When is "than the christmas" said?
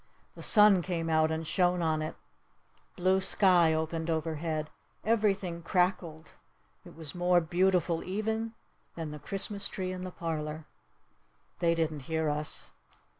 8.95-9.67